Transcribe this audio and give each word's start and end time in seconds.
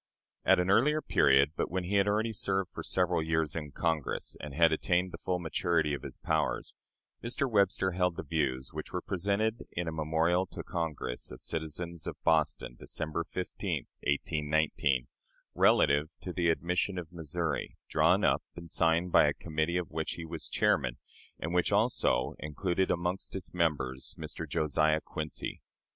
At 0.43 0.57
an 0.59 0.71
earlier 0.71 0.99
period 0.99 1.51
but 1.55 1.69
when 1.69 1.83
he 1.83 1.97
had 1.97 2.07
already 2.07 2.33
served 2.33 2.71
for 2.73 2.81
several 2.81 3.21
years 3.21 3.55
in 3.55 3.69
Congress, 3.69 4.35
and 4.41 4.51
had 4.51 4.71
attained 4.71 5.11
the 5.11 5.19
full 5.19 5.37
maturity 5.37 5.93
of 5.93 6.01
his 6.01 6.17
powers 6.17 6.73
Mr. 7.23 7.47
Webster 7.47 7.91
held 7.91 8.15
the 8.15 8.23
views 8.23 8.73
which 8.73 8.91
were 8.91 9.01
presented 9.03 9.67
in 9.73 9.87
a 9.87 9.91
memorial 9.91 10.47
to 10.47 10.63
Congress 10.63 11.29
of 11.31 11.39
citizens 11.39 12.07
of 12.07 12.17
Boston, 12.23 12.77
December 12.79 13.23
15, 13.23 13.85
1819, 14.01 15.05
relative 15.53 16.09
to 16.19 16.33
the 16.33 16.49
admission 16.49 16.97
of 16.97 17.11
Missouri, 17.13 17.77
drawn 17.87 18.23
up 18.23 18.41
and 18.55 18.71
signed 18.71 19.11
by 19.11 19.27
a 19.27 19.35
committee 19.35 19.77
of 19.77 19.91
which 19.91 20.13
he 20.13 20.25
was 20.25 20.49
chairman, 20.49 20.97
and 21.37 21.53
which 21.53 21.71
also 21.71 22.33
included 22.39 22.89
among 22.89 23.19
its 23.31 23.53
members 23.53 24.15
Mr. 24.17 24.49
Josiah 24.49 24.99
Quincy. 25.01 25.61